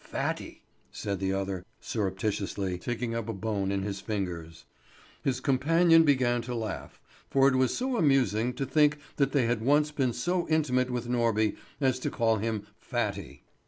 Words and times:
"Fatty," 0.03 0.63
said 0.91 1.19
the 1.19 1.31
other, 1.31 1.63
surreptitiously 1.79 2.79
taking 2.79 3.13
up 3.13 3.29
a 3.29 3.33
bone 3.33 3.71
in 3.71 3.83
his 3.83 4.01
fingers. 4.01 4.65
His 5.23 5.39
companion 5.39 6.01
began 6.05 6.41
to 6.41 6.55
laugh; 6.55 6.99
for 7.29 7.47
it 7.47 7.55
was 7.55 7.71
so 7.77 7.97
amusing 7.97 8.53
to 8.53 8.65
think 8.65 8.97
that 9.17 9.31
they 9.31 9.45
had 9.45 9.61
once 9.61 9.91
been 9.91 10.11
so 10.13 10.47
intimate 10.47 10.89
with 10.89 11.07
Norby 11.07 11.55
as 11.79 11.99
to 11.99 12.09
call 12.09 12.37
him 12.37 12.65
Fatty. 12.79 13.43